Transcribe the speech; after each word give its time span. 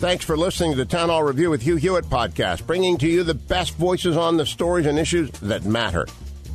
Thanks 0.00 0.24
for 0.24 0.34
listening 0.34 0.70
to 0.70 0.78
the 0.78 0.86
Town 0.86 1.10
Hall 1.10 1.22
Review 1.22 1.50
with 1.50 1.60
Hugh 1.60 1.76
Hewitt 1.76 2.06
podcast, 2.06 2.66
bringing 2.66 2.96
to 2.96 3.06
you 3.06 3.22
the 3.22 3.34
best 3.34 3.74
voices 3.74 4.16
on 4.16 4.38
the 4.38 4.46
stories 4.46 4.86
and 4.86 4.98
issues 4.98 5.30
that 5.40 5.66
matter. 5.66 6.06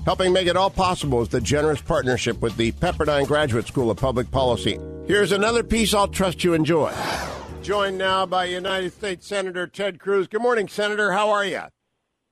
Helping 0.04 0.34
make 0.34 0.48
it 0.48 0.58
all 0.58 0.72
possible 0.72 1.22
is 1.22 1.30
the 1.30 1.40
generous 1.40 1.80
partnership 1.80 2.42
with 2.42 2.58
the 2.58 2.72
Pepperdine 2.72 3.28
Graduate 3.28 3.68
School 3.68 3.92
of 3.92 3.98
Public 3.98 4.32
Policy. 4.32 4.80
Here's 5.06 5.32
another 5.32 5.62
piece 5.62 5.94
I'll 5.94 6.08
trust 6.08 6.44
you 6.44 6.56
enjoy. 6.56 6.92
Joined 7.62 8.00
now 8.00 8.26
by 8.26 8.46
United 8.46 8.94
States 8.94 9.28
Senator 9.28 9.68
Ted 9.68 10.00
Cruz. 10.00 10.28
Good 10.28 10.42
morning, 10.42 10.68
Senator. 10.68 11.12
How 11.12 11.30
are 11.30 11.46
you? 11.46 11.62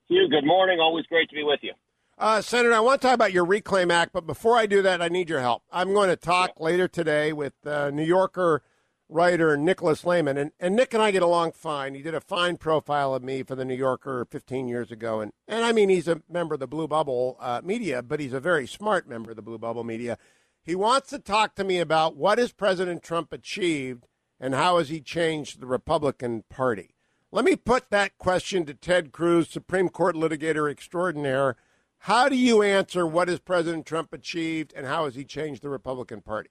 Hugh, 0.08 0.28
good 0.28 0.44
morning. 0.44 0.80
Always 0.80 1.06
great 1.06 1.28
to 1.28 1.36
be 1.36 1.44
with 1.44 1.60
you. 1.62 1.74
Uh, 2.18 2.42
Senator, 2.42 2.74
I 2.74 2.80
want 2.80 3.00
to 3.00 3.06
talk 3.06 3.14
about 3.14 3.32
your 3.32 3.44
Reclaim 3.44 3.92
Act, 3.92 4.12
but 4.12 4.26
before 4.26 4.56
I 4.56 4.66
do 4.66 4.82
that, 4.82 5.00
I 5.00 5.06
need 5.06 5.28
your 5.28 5.42
help. 5.42 5.62
I'm 5.70 5.94
going 5.94 6.08
to 6.08 6.16
talk 6.16 6.58
later 6.58 6.88
today 6.88 7.32
with 7.32 7.54
uh, 7.64 7.90
New 7.90 8.02
Yorker 8.02 8.64
writer 9.14 9.56
Nicholas 9.56 10.02
Lemann. 10.02 10.36
and, 10.36 10.50
and 10.58 10.74
Nick 10.74 10.92
and 10.92 11.02
I 11.02 11.12
get 11.12 11.22
along 11.22 11.52
fine. 11.52 11.94
He 11.94 12.02
did 12.02 12.16
a 12.16 12.20
fine 12.20 12.56
profile 12.56 13.14
of 13.14 13.22
me 13.22 13.44
for 13.44 13.54
the 13.54 13.64
New 13.64 13.76
Yorker 13.76 14.26
15 14.28 14.66
years 14.66 14.90
ago, 14.90 15.20
and, 15.20 15.32
and 15.46 15.64
I 15.64 15.70
mean 15.70 15.88
he's 15.88 16.08
a 16.08 16.20
member 16.28 16.54
of 16.54 16.60
the 16.60 16.66
Blue 16.66 16.88
Bubble 16.88 17.36
uh, 17.38 17.60
media, 17.62 18.02
but 18.02 18.18
he's 18.18 18.32
a 18.32 18.40
very 18.40 18.66
smart 18.66 19.08
member 19.08 19.30
of 19.30 19.36
the 19.36 19.42
Blue 19.42 19.56
Bubble 19.56 19.84
media. 19.84 20.18
He 20.64 20.74
wants 20.74 21.10
to 21.10 21.20
talk 21.20 21.54
to 21.54 21.64
me 21.64 21.78
about 21.78 22.16
what 22.16 22.38
has 22.38 22.50
President 22.50 23.04
Trump 23.04 23.32
achieved 23.32 24.08
and 24.40 24.52
how 24.52 24.78
has 24.78 24.88
he 24.88 25.00
changed 25.00 25.60
the 25.60 25.66
Republican 25.66 26.42
Party. 26.50 26.96
Let 27.30 27.44
me 27.44 27.54
put 27.54 27.90
that 27.90 28.18
question 28.18 28.66
to 28.66 28.74
Ted 28.74 29.12
Cruz, 29.12 29.48
Supreme 29.48 29.90
Court 29.90 30.16
litigator 30.16 30.68
extraordinaire. 30.68 31.56
How 31.98 32.28
do 32.28 32.36
you 32.36 32.62
answer 32.62 33.06
what 33.06 33.28
has 33.28 33.38
President 33.38 33.86
Trump 33.86 34.12
achieved 34.12 34.72
and 34.74 34.86
how 34.86 35.04
has 35.04 35.14
he 35.14 35.24
changed 35.24 35.62
the 35.62 35.70
Republican 35.70 36.20
Party? 36.20 36.50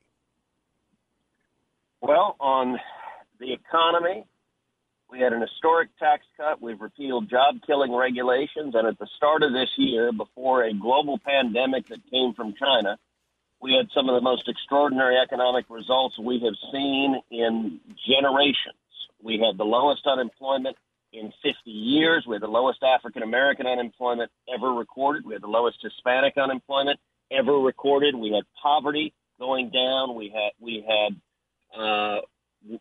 Well, 2.03 2.35
on 2.41 2.77
the 3.39 3.53
economy, 3.53 4.25
we 5.09 5.21
had 5.21 5.31
an 5.31 5.39
historic 5.39 5.87
tax 5.97 6.25
cut. 6.35 6.61
We've 6.61 6.81
repealed 6.81 7.29
job 7.29 7.61
killing 7.65 7.95
regulations. 7.95 8.75
And 8.75 8.85
at 8.85 8.99
the 8.99 9.07
start 9.15 9.41
of 9.41 9.53
this 9.53 9.69
year, 9.77 10.11
before 10.11 10.65
a 10.65 10.73
global 10.73 11.17
pandemic 11.25 11.87
that 11.87 11.99
came 12.11 12.33
from 12.33 12.55
China, 12.59 12.97
we 13.61 13.75
had 13.75 13.87
some 13.95 14.09
of 14.09 14.15
the 14.15 14.21
most 14.21 14.49
extraordinary 14.49 15.15
economic 15.15 15.63
results 15.69 16.19
we 16.19 16.41
have 16.43 16.55
seen 16.73 17.21
in 17.31 17.79
generations. 18.05 18.75
We 19.23 19.39
had 19.39 19.57
the 19.57 19.63
lowest 19.63 20.05
unemployment 20.05 20.75
in 21.13 21.31
50 21.41 21.71
years. 21.71 22.25
We 22.27 22.35
had 22.35 22.41
the 22.41 22.47
lowest 22.47 22.83
African 22.83 23.23
American 23.23 23.65
unemployment 23.65 24.29
ever 24.53 24.73
recorded. 24.73 25.25
We 25.25 25.35
had 25.35 25.41
the 25.41 25.47
lowest 25.47 25.77
Hispanic 25.81 26.33
unemployment 26.35 26.99
ever 27.31 27.53
recorded. 27.53 28.13
We 28.13 28.33
had 28.33 28.43
poverty 28.61 29.13
going 29.39 29.69
down. 29.69 30.15
We 30.15 30.27
had 30.35 30.51
we 30.59 30.85
had 30.85 31.15
uh, 31.77 32.21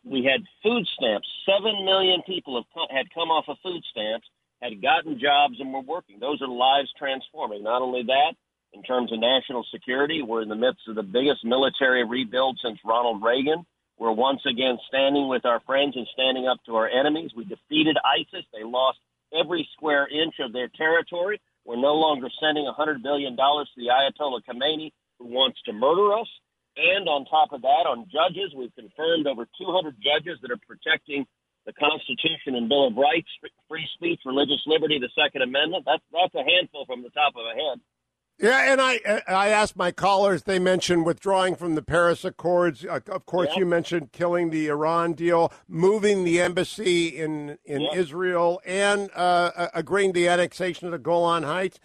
we 0.04 0.24
had 0.24 0.42
food 0.62 0.86
stamps. 0.94 1.28
Seven 1.46 1.84
million 1.84 2.22
people 2.26 2.56
have 2.56 2.66
come, 2.72 2.86
had 2.90 3.06
come 3.12 3.30
off 3.30 3.46
of 3.48 3.56
food 3.62 3.82
stamps, 3.90 4.26
had 4.60 4.80
gotten 4.80 5.18
jobs, 5.18 5.58
and 5.58 5.72
were 5.72 5.80
working. 5.80 6.18
Those 6.20 6.40
are 6.40 6.48
lives 6.48 6.92
transforming. 6.98 7.62
Not 7.64 7.82
only 7.82 8.02
that, 8.04 8.34
in 8.72 8.82
terms 8.82 9.12
of 9.12 9.18
national 9.18 9.66
security, 9.72 10.22
we're 10.22 10.42
in 10.42 10.48
the 10.48 10.56
midst 10.56 10.88
of 10.88 10.94
the 10.94 11.02
biggest 11.02 11.44
military 11.44 12.04
rebuild 12.04 12.58
since 12.62 12.78
Ronald 12.84 13.22
Reagan. 13.22 13.66
We're 13.98 14.12
once 14.12 14.40
again 14.48 14.78
standing 14.88 15.28
with 15.28 15.44
our 15.44 15.60
friends 15.60 15.96
and 15.96 16.06
standing 16.12 16.46
up 16.48 16.58
to 16.66 16.76
our 16.76 16.88
enemies. 16.88 17.32
We 17.36 17.44
defeated 17.44 17.96
ISIS. 18.04 18.46
They 18.52 18.64
lost 18.64 18.98
every 19.32 19.68
square 19.74 20.08
inch 20.08 20.34
of 20.40 20.52
their 20.52 20.68
territory. 20.68 21.40
We're 21.64 21.76
no 21.76 21.94
longer 21.94 22.28
sending 22.40 22.64
$100 22.66 23.02
billion 23.02 23.36
to 23.36 23.64
the 23.76 23.88
Ayatollah 23.88 24.40
Khamenei, 24.48 24.92
who 25.18 25.26
wants 25.26 25.60
to 25.66 25.72
murder 25.72 26.18
us. 26.18 26.28
And 26.76 27.08
on 27.08 27.26
top 27.26 27.52
of 27.52 27.62
that, 27.62 27.84
on 27.84 28.08
judges, 28.08 28.54
we've 28.56 28.74
confirmed 28.74 29.26
over 29.26 29.44
200 29.60 29.96
judges 30.00 30.38
that 30.40 30.50
are 30.50 30.60
protecting 30.66 31.26
the 31.66 31.72
Constitution 31.74 32.56
and 32.56 32.68
Bill 32.68 32.88
of 32.88 32.96
Rights, 32.96 33.28
free 33.68 33.86
speech, 33.94 34.20
religious 34.24 34.62
liberty, 34.66 34.98
the 34.98 35.10
Second 35.14 35.42
Amendment. 35.42 35.84
That's 35.86 36.02
that's 36.12 36.34
a 36.34 36.42
handful 36.42 36.86
from 36.86 37.02
the 37.02 37.10
top 37.10 37.34
of 37.36 37.44
a 37.44 37.54
head. 37.54 37.80
Yeah, 38.38 38.72
and 38.72 38.80
I 38.80 39.22
I 39.28 39.48
asked 39.48 39.76
my 39.76 39.92
callers. 39.92 40.42
They 40.42 40.58
mentioned 40.58 41.06
withdrawing 41.06 41.54
from 41.54 41.74
the 41.74 41.82
Paris 41.82 42.24
Accords. 42.24 42.84
Uh, 42.84 43.00
of 43.08 43.26
course, 43.26 43.50
you 43.56 43.66
mentioned 43.66 44.10
killing 44.10 44.50
the 44.50 44.68
Iran 44.68 45.12
deal, 45.12 45.52
moving 45.68 46.24
the 46.24 46.40
embassy 46.40 47.08
in 47.08 47.58
in 47.64 47.82
Israel, 47.94 48.60
and 48.66 49.10
uh, 49.14 49.68
agreeing 49.74 50.12
the 50.12 50.26
annexation 50.26 50.86
of 50.86 50.92
the 50.92 50.98
Golan 50.98 51.44
Heights. 51.44 51.78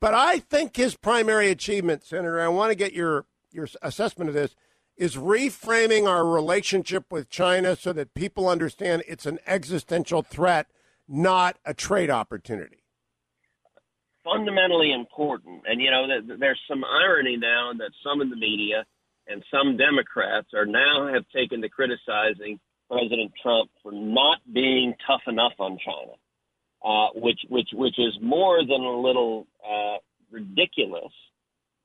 But 0.00 0.14
I 0.14 0.38
think 0.38 0.76
his 0.76 0.96
primary 0.96 1.50
achievement, 1.50 2.04
Senator, 2.04 2.40
I 2.40 2.48
want 2.48 2.70
to 2.70 2.74
get 2.74 2.94
your 2.94 3.26
your 3.52 3.68
assessment 3.82 4.28
of 4.28 4.34
this 4.34 4.54
is 4.96 5.16
reframing 5.16 6.06
our 6.06 6.26
relationship 6.26 7.10
with 7.10 7.30
China 7.30 7.74
so 7.74 7.92
that 7.92 8.12
people 8.14 8.48
understand 8.48 9.02
it's 9.08 9.24
an 9.24 9.38
existential 9.46 10.22
threat, 10.22 10.66
not 11.08 11.56
a 11.64 11.72
trade 11.72 12.10
opportunity. 12.10 12.84
Fundamentally 14.22 14.92
important. 14.92 15.62
And, 15.66 15.80
you 15.80 15.90
know, 15.90 16.06
there's 16.38 16.60
some 16.68 16.84
irony 16.84 17.38
now 17.38 17.72
that 17.78 17.92
some 18.04 18.20
in 18.20 18.28
the 18.28 18.36
media 18.36 18.84
and 19.26 19.42
some 19.50 19.78
Democrats 19.78 20.48
are 20.54 20.66
now 20.66 21.08
have 21.12 21.24
taken 21.34 21.62
to 21.62 21.70
criticizing 21.70 22.60
President 22.90 23.32
Trump 23.42 23.70
for 23.82 23.92
not 23.92 24.38
being 24.52 24.94
tough 25.06 25.22
enough 25.26 25.54
on 25.58 25.78
China, 25.82 26.12
uh, 26.84 27.08
which, 27.14 27.40
which, 27.48 27.68
which 27.72 27.98
is 27.98 28.18
more 28.20 28.58
than 28.60 28.82
a 28.82 29.00
little 29.00 29.46
uh, 29.64 29.96
ridiculous 30.30 31.12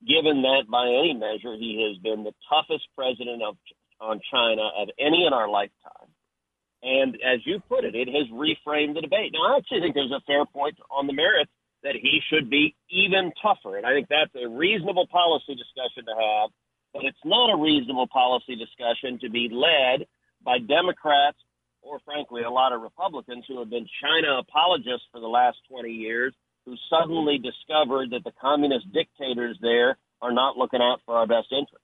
given 0.03 0.41
that 0.43 0.67
by 0.69 0.87
any 0.87 1.13
measure 1.13 1.55
he 1.55 1.85
has 1.87 1.97
been 2.01 2.23
the 2.23 2.33
toughest 2.49 2.87
president 2.95 3.41
of 3.41 3.55
on 3.99 4.19
China 4.31 4.69
of 4.77 4.89
any 4.99 5.25
in 5.25 5.33
our 5.33 5.47
lifetime. 5.47 6.11
And 6.83 7.15
as 7.15 7.39
you 7.45 7.59
put 7.67 7.85
it, 7.85 7.95
it 7.95 8.07
has 8.07 8.27
reframed 8.29 8.93
the 8.93 9.01
debate. 9.01 9.33
Now, 9.33 9.53
I 9.53 9.57
actually 9.57 9.81
think 9.81 9.95
there's 9.95 10.11
a 10.11 10.21
fair 10.27 10.45
point 10.45 10.77
on 10.91 11.07
the 11.07 11.13
merits 11.13 11.51
that 11.83 11.95
he 11.95 12.19
should 12.29 12.49
be 12.49 12.75
even 12.89 13.31
tougher. 13.41 13.77
And 13.77 13.85
I 13.85 13.93
think 13.93 14.07
that's 14.09 14.33
a 14.35 14.47
reasonable 14.47 15.07
policy 15.07 15.55
discussion 15.55 16.05
to 16.05 16.13
have, 16.13 16.49
but 16.93 17.05
it's 17.05 17.23
not 17.23 17.53
a 17.53 17.57
reasonable 17.57 18.07
policy 18.07 18.55
discussion 18.55 19.17
to 19.21 19.29
be 19.29 19.49
led 19.49 20.05
by 20.43 20.59
Democrats 20.59 21.37
or, 21.81 21.99
frankly, 22.03 22.41
a 22.43 22.49
lot 22.49 22.73
of 22.73 22.81
Republicans 22.81 23.45
who 23.47 23.59
have 23.59 23.69
been 23.69 23.87
China 24.01 24.37
apologists 24.39 25.05
for 25.11 25.21
the 25.21 25.27
last 25.27 25.57
20 25.69 25.89
years 25.89 26.33
who 26.65 26.75
suddenly 26.89 27.37
discovered 27.37 28.09
that 28.11 28.23
the 28.23 28.31
communist 28.41 28.91
dictators 28.91 29.57
there 29.61 29.97
are 30.21 30.31
not 30.31 30.57
looking 30.57 30.81
out 30.81 30.99
for 31.05 31.15
our 31.15 31.27
best 31.27 31.47
interest. 31.51 31.83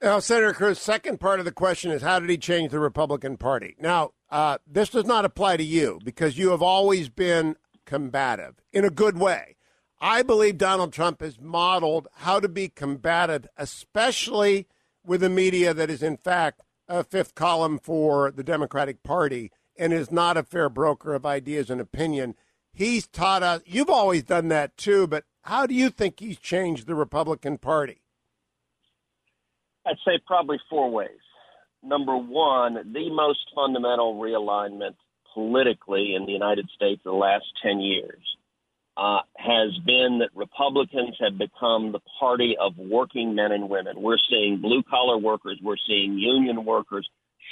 Now, 0.00 0.20
Senator 0.20 0.52
Cruz, 0.52 0.78
second 0.78 1.18
part 1.18 1.40
of 1.40 1.44
the 1.44 1.52
question 1.52 1.90
is 1.90 2.02
how 2.02 2.20
did 2.20 2.30
he 2.30 2.38
change 2.38 2.70
the 2.70 2.78
Republican 2.78 3.36
Party? 3.36 3.74
Now, 3.80 4.12
uh, 4.30 4.58
this 4.66 4.90
does 4.90 5.06
not 5.06 5.24
apply 5.24 5.56
to 5.56 5.64
you 5.64 5.98
because 6.04 6.38
you 6.38 6.50
have 6.50 6.62
always 6.62 7.08
been 7.08 7.56
combative 7.84 8.54
in 8.72 8.84
a 8.84 8.90
good 8.90 9.18
way. 9.18 9.56
I 10.00 10.22
believe 10.22 10.58
Donald 10.58 10.92
Trump 10.92 11.20
has 11.20 11.40
modeled 11.40 12.06
how 12.14 12.38
to 12.38 12.48
be 12.48 12.68
combative, 12.68 13.48
especially 13.56 14.68
with 15.04 15.24
a 15.24 15.28
media 15.28 15.74
that 15.74 15.90
is, 15.90 16.02
in 16.02 16.16
fact, 16.16 16.62
a 16.88 17.02
fifth 17.02 17.34
column 17.34 17.78
for 17.78 18.30
the 18.30 18.44
Democratic 18.44 19.02
Party 19.02 19.50
and 19.76 19.92
is 19.92 20.12
not 20.12 20.36
a 20.36 20.42
fair 20.44 20.68
broker 20.68 21.14
of 21.14 21.26
ideas 21.26 21.70
and 21.70 21.80
opinion 21.80 22.36
he's 22.72 23.06
taught 23.06 23.42
us. 23.42 23.62
You've 23.66 23.90
always 23.90 24.22
done 24.22 24.48
that 24.48 24.76
too, 24.76 25.06
but 25.06 25.24
how 25.42 25.66
do 25.66 25.74
you 25.74 25.90
think 25.90 26.20
he's 26.20 26.38
changed 26.38 26.86
the 26.86 26.94
Republican 26.94 27.58
Party? 27.58 28.02
I'd 29.86 29.96
say 30.04 30.20
probably 30.26 30.58
four 30.68 30.90
ways. 30.90 31.10
Number 31.82 32.16
one, 32.16 32.92
the 32.92 33.10
most 33.10 33.38
fundamental 33.54 34.20
realignment 34.20 34.96
politically 35.32 36.14
in 36.14 36.26
the 36.26 36.32
United 36.32 36.68
States 36.74 37.00
in 37.04 37.10
the 37.10 37.16
last 37.16 37.44
10 37.62 37.80
years 37.80 38.20
uh, 38.96 39.20
has 39.36 39.76
been 39.86 40.18
that 40.18 40.30
Republicans 40.34 41.16
have 41.20 41.38
become 41.38 41.92
the 41.92 42.00
party 42.18 42.56
of 42.60 42.76
working 42.76 43.34
men 43.34 43.52
and 43.52 43.68
women. 43.68 44.02
We're 44.02 44.18
seeing 44.28 44.60
blue 44.60 44.82
collar 44.82 45.16
workers, 45.16 45.58
we're 45.62 45.76
seeing 45.86 46.18
union 46.18 46.64
workers 46.64 47.08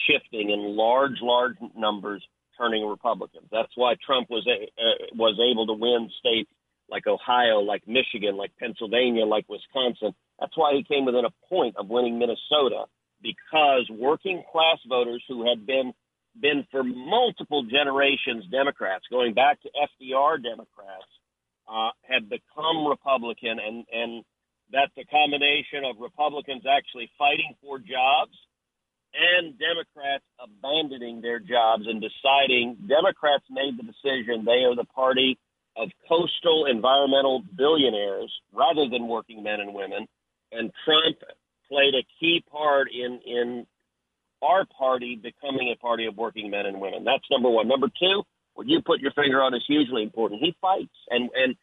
shifting 0.06 0.50
in 0.50 0.76
large, 0.76 1.18
large 1.22 1.56
numbers 1.76 2.26
turning 2.58 2.86
Republicans. 2.86 3.46
That's 3.50 3.72
why 3.74 3.94
Trump 4.04 4.28
was 4.30 4.46
a, 4.46 4.64
uh, 4.80 5.06
was 5.14 5.38
able 5.38 5.66
to 5.66 5.74
win 5.74 6.10
states 6.18 6.50
like 6.88 7.06
Ohio, 7.06 7.60
like 7.60 7.86
Michigan, 7.86 8.36
like 8.36 8.52
Pennsylvania, 8.58 9.24
like 9.24 9.46
Wisconsin. 9.48 10.14
That's 10.38 10.56
why 10.56 10.74
he 10.74 10.84
came 10.84 11.04
within 11.04 11.24
a 11.24 11.34
point 11.48 11.76
of 11.76 11.88
winning 11.88 12.18
Minnesota 12.18 12.84
because 13.22 13.88
working 13.90 14.42
class 14.52 14.78
voters 14.88 15.22
who 15.28 15.48
had 15.48 15.66
been 15.66 15.92
been 16.38 16.66
for 16.70 16.84
multiple 16.84 17.64
generations 17.64 18.44
Democrats, 18.52 19.04
going 19.10 19.32
back 19.32 19.58
to 19.62 19.70
FDR 19.72 20.36
Democrats, 20.42 21.08
uh, 21.66 21.90
have 22.02 22.28
become 22.28 22.86
Republican, 22.86 23.58
and 23.58 23.84
and 23.90 24.24
that 24.72 24.90
the 24.96 25.04
combination 25.04 25.84
of 25.88 25.96
Republicans 25.98 26.64
actually 26.68 27.10
fighting 27.18 27.54
for 27.62 27.78
jobs 27.78 28.36
and 29.16 29.58
Democrats 29.58 30.24
abandoning 30.38 31.20
their 31.20 31.38
jobs 31.38 31.84
and 31.86 32.00
deciding 32.00 32.76
Democrats 32.86 33.44
made 33.50 33.78
the 33.78 33.84
decision 33.84 34.44
they 34.44 34.64
are 34.64 34.76
the 34.76 34.84
party 34.94 35.38
of 35.76 35.90
coastal 36.08 36.66
environmental 36.66 37.42
billionaires 37.56 38.32
rather 38.52 38.88
than 38.90 39.08
working 39.08 39.42
men 39.42 39.60
and 39.60 39.74
women, 39.74 40.06
and 40.52 40.72
Trump 40.84 41.18
played 41.68 41.94
a 41.94 42.04
key 42.20 42.44
part 42.50 42.88
in 42.92 43.20
in 43.26 43.66
our 44.42 44.64
party 44.78 45.16
becoming 45.16 45.72
a 45.74 45.80
party 45.80 46.06
of 46.06 46.16
working 46.16 46.50
men 46.50 46.66
and 46.66 46.80
women. 46.80 47.04
That's 47.04 47.24
number 47.30 47.50
one. 47.50 47.68
Number 47.68 47.88
two, 47.88 48.22
what 48.54 48.66
you 48.66 48.80
put 48.84 49.00
your 49.00 49.12
finger 49.12 49.42
on 49.42 49.54
is 49.54 49.64
hugely 49.66 50.02
important. 50.02 50.40
He 50.42 50.54
fights, 50.60 50.96
and 51.10 51.30
and 51.34 51.56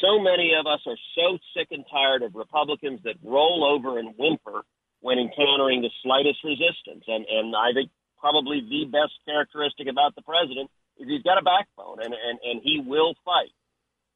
so 0.00 0.20
many 0.20 0.52
of 0.58 0.66
us 0.66 0.80
are 0.86 0.98
so 1.14 1.38
sick 1.56 1.68
and 1.70 1.84
tired 1.90 2.22
of 2.22 2.34
Republicans 2.34 3.00
that 3.04 3.14
roll 3.24 3.64
over 3.64 3.98
and 3.98 4.14
whimper 4.18 4.62
when 5.06 5.22
encountering 5.22 5.82
the 5.82 5.90
slightest 6.02 6.42
resistance. 6.42 7.06
And 7.06 7.24
and 7.30 7.54
I 7.54 7.70
think 7.70 7.94
probably 8.18 8.58
the 8.58 8.90
best 8.90 9.14
characteristic 9.24 9.86
about 9.86 10.16
the 10.16 10.22
president 10.22 10.66
is 10.98 11.06
he's 11.06 11.22
got 11.22 11.38
a 11.38 11.46
backbone, 11.46 12.02
and 12.02 12.10
and 12.10 12.36
and 12.42 12.58
he 12.66 12.82
will 12.84 13.14
fight. 13.24 13.54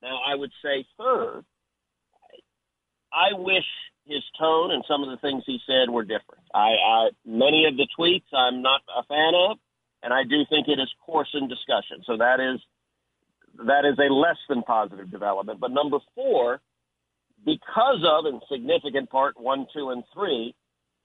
Now, 0.02 0.18
I 0.26 0.34
would 0.34 0.50
say 0.64 0.84
third, 0.98 1.44
I 3.12 3.38
wish 3.38 3.68
his 4.04 4.24
tone 4.36 4.72
and 4.72 4.82
some 4.88 5.04
of 5.04 5.10
the 5.10 5.18
things 5.18 5.44
he 5.46 5.60
said 5.64 5.92
were 5.92 6.02
different. 6.02 6.42
I, 6.52 6.74
I 6.74 7.10
many 7.24 7.66
of 7.70 7.76
the 7.76 7.86
tweets 7.94 8.26
I'm 8.34 8.60
not 8.60 8.80
a 8.90 9.04
fan 9.04 9.32
of, 9.46 9.58
and 10.02 10.12
I 10.12 10.24
do 10.24 10.42
think 10.50 10.66
it 10.66 10.82
is 10.82 10.90
coarse 11.06 11.30
in 11.34 11.46
discussion. 11.46 12.02
So 12.02 12.16
that 12.16 12.40
is 12.40 12.58
that 13.66 13.84
is 13.86 13.94
a 13.98 14.12
less 14.12 14.42
than 14.48 14.62
positive 14.62 15.08
development. 15.08 15.60
But 15.60 15.70
number 15.70 15.98
four, 16.16 16.60
because 17.44 18.02
of 18.02 18.26
in 18.26 18.40
significant 18.50 19.08
part 19.10 19.38
one, 19.38 19.68
two, 19.72 19.90
and 19.90 20.02
three, 20.12 20.54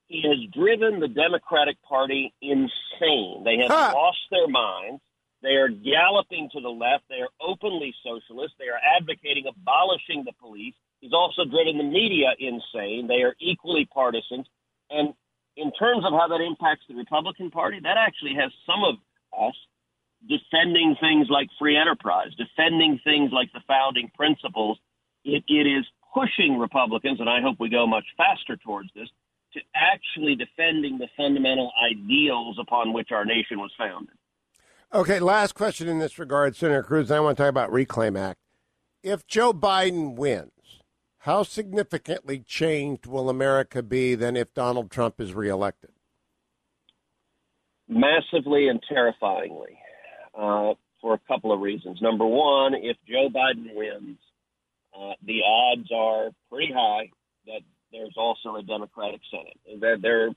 has 0.10 0.38
driven 0.54 1.00
the 1.00 1.08
Democratic 1.08 1.82
Party 1.84 2.34
insane. 2.42 3.44
They 3.44 3.58
have 3.58 3.72
huh. 3.72 3.92
lost 3.94 4.20
their 4.30 4.48
minds. 4.48 5.02
They 5.42 5.56
are 5.56 5.70
galloping 5.70 6.50
to 6.54 6.62
the 6.62 6.70
left. 6.70 7.04
They 7.10 7.22
are 7.22 7.30
openly 7.42 7.94
socialist. 8.04 8.54
They 8.58 8.66
are 8.66 8.80
advocating 8.98 9.46
abolishing 9.48 10.24
the 10.26 10.34
police. 10.34 10.74
He's 11.02 11.14
also 11.14 11.46
driven 11.46 11.78
the 11.78 11.84
media 11.84 12.34
insane. 12.40 13.08
They 13.08 13.22
are 13.22 13.36
equally 13.40 13.86
partisan. 13.86 14.46
And 14.90 15.14
in 15.58 15.72
terms 15.72 16.04
of 16.06 16.14
how 16.14 16.28
that 16.30 16.42
impacts 16.42 16.86
the 16.88 16.96
Republican 16.96 17.52
Party, 17.52 17.80
that 17.84 17.98
actually 17.98 18.36
has 18.36 18.52
some 18.66 18.84
of 18.84 18.96
us 19.38 19.56
defending 20.28 20.96
things 21.00 21.28
like 21.30 21.50
free 21.60 21.78
enterprise, 21.78 22.34
defending 22.38 23.00
things 23.04 23.32
like 23.32 23.52
the 23.54 23.62
founding 23.68 24.12
principles. 24.16 24.80
It, 25.24 25.44
it 25.48 25.68
is 25.68 25.86
pushing 26.14 26.58
Republicans, 26.58 27.20
and 27.20 27.30
I 27.30 27.42
hope 27.42 27.58
we 27.60 27.70
go 27.70 27.86
much 27.86 28.06
faster 28.18 28.56
towards 28.58 28.90
this, 28.96 29.10
to 29.56 29.62
actually 29.74 30.36
defending 30.36 30.98
the 30.98 31.08
fundamental 31.18 31.72
ideals 31.92 32.58
upon 32.60 32.94
which 32.94 33.12
our 33.12 33.26
nation 33.26 33.58
was 33.58 33.72
founded. 33.78 34.14
Okay, 34.94 35.20
last 35.20 35.56
question 35.56 35.88
in 35.88 36.00
this 36.00 36.20
regard, 36.20 36.56
Senator 36.56 36.84
Cruz. 36.84 37.10
I 37.12 37.20
want 37.20 37.38
to 37.38 37.44
talk 37.44 37.50
about 37.50 37.72
Reclaim 37.72 38.16
Act. 38.16 38.40
If 39.04 39.26
Joe 39.28 39.52
Biden 39.52 40.16
wins, 40.16 40.52
how 41.20 41.44
significantly 41.44 42.40
changed 42.40 43.06
will 43.06 43.30
America 43.30 43.82
be 43.82 44.16
than 44.16 44.38
if 44.38 44.54
Donald 44.54 44.92
Trump 44.92 45.20
is 45.20 45.34
reelected? 45.34 45.92
Massively 47.88 48.68
and 48.68 48.82
terrifyingly, 48.88 49.78
uh, 50.38 50.74
for 51.02 51.14
a 51.14 51.20
couple 51.28 51.52
of 51.52 51.60
reasons. 51.60 52.02
Number 52.02 52.26
one, 52.26 52.74
if 52.74 52.98
Joe 53.08 53.30
Biden 53.30 53.76
wins, 53.76 54.18
uh, 54.98 55.14
the 55.26 55.42
odds 55.46 55.90
are 55.94 56.30
pretty 56.50 56.72
high 56.74 57.10
that 57.48 57.62
there's 57.96 58.18
also 58.18 58.56
a 58.56 58.64
Democratic 58.64 59.22
Senate. 59.32 59.58
That 59.80 60.00
there 60.02 60.30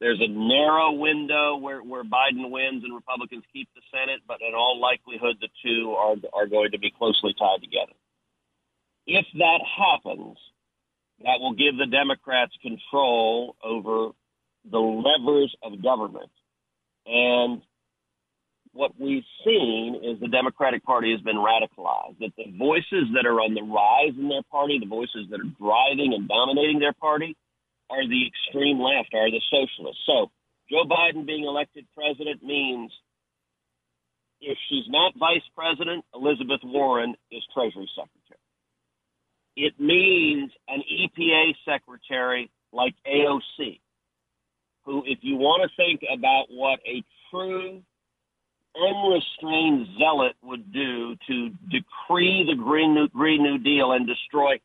there's 0.00 0.20
a 0.20 0.26
narrow 0.26 0.92
window 0.92 1.56
where, 1.58 1.80
where 1.80 2.02
Biden 2.02 2.50
wins 2.50 2.82
and 2.82 2.92
Republicans 2.92 3.44
keep 3.52 3.68
the 3.76 3.82
Senate, 3.92 4.20
but 4.26 4.38
in 4.40 4.52
all 4.52 4.80
likelihood, 4.80 5.36
the 5.40 5.48
two 5.64 5.94
are, 5.96 6.16
are 6.34 6.48
going 6.48 6.72
to 6.72 6.78
be 6.80 6.90
closely 6.90 7.32
tied 7.38 7.62
together. 7.62 7.92
If 9.06 9.26
that 9.38 9.60
happens, 9.62 10.38
that 11.22 11.38
will 11.38 11.54
give 11.54 11.78
the 11.78 11.86
Democrats 11.86 12.52
control 12.60 13.54
over 13.62 14.10
the 14.68 14.78
levers 14.78 15.54
of 15.62 15.80
government. 15.80 16.30
And 17.06 17.62
what 18.72 18.92
we've 18.98 19.24
seen 19.44 20.00
is 20.02 20.20
the 20.20 20.28
Democratic 20.28 20.82
Party 20.84 21.12
has 21.12 21.20
been 21.20 21.36
radicalized, 21.36 22.18
that 22.20 22.32
the 22.36 22.50
voices 22.56 23.12
that 23.14 23.26
are 23.26 23.40
on 23.40 23.54
the 23.54 23.62
rise 23.62 24.16
in 24.18 24.28
their 24.28 24.42
party, 24.50 24.78
the 24.80 24.88
voices 24.88 25.28
that 25.30 25.40
are 25.40 25.52
driving 25.60 26.14
and 26.14 26.28
dominating 26.28 26.78
their 26.78 26.94
party, 26.94 27.36
are 27.90 28.06
the 28.06 28.26
extreme 28.26 28.80
left, 28.80 29.12
are 29.14 29.30
the 29.30 29.40
socialists. 29.50 30.00
So 30.06 30.30
Joe 30.70 30.84
Biden 30.88 31.26
being 31.26 31.44
elected 31.44 31.86
president 31.94 32.42
means 32.42 32.90
if 34.40 34.56
she's 34.68 34.88
not 34.88 35.12
vice 35.18 35.44
president, 35.54 36.04
Elizabeth 36.14 36.60
Warren 36.64 37.14
is 37.30 37.42
Treasury 37.54 37.88
Secretary. 37.94 38.40
It 39.54 39.78
means 39.78 40.50
an 40.66 40.80
EPA 40.80 41.52
secretary 41.64 42.50
like 42.72 42.94
AOC, 43.06 43.80
who, 44.84 45.04
if 45.06 45.18
you 45.20 45.36
want 45.36 45.62
to 45.62 45.76
think 45.76 46.00
about 46.10 46.46
what 46.48 46.80
a 46.86 47.04
true 47.30 47.82
unrestrained 48.76 49.86
zealot 49.98 50.36
would 50.42 50.72
do 50.72 51.16
to 51.28 51.50
decree 51.70 52.44
the 52.48 52.56
Green 52.56 52.94
New, 52.94 53.08
Green 53.08 53.42
New 53.42 53.58
Deal 53.58 53.92
and 53.92 54.06
destroy 54.06 54.60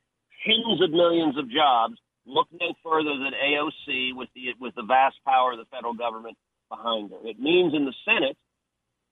tens 0.46 0.82
of 0.82 0.92
millions 0.92 1.38
of 1.38 1.50
jobs, 1.50 1.96
look 2.26 2.48
no 2.52 2.74
further 2.84 3.18
than 3.18 3.32
AOC 3.34 4.16
with 4.16 4.30
the 4.36 4.54
with 4.60 4.76
the 4.76 4.84
vast 4.84 5.16
power 5.26 5.54
of 5.54 5.60
the 5.60 5.66
federal 5.72 5.94
government 5.94 6.38
behind 6.70 7.12
her. 7.12 7.18
It 7.24 7.40
means 7.40 7.74
in 7.74 7.86
the 7.86 7.96
Senate, 8.06 8.38